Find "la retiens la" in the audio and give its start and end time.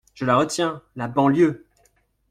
0.25-1.07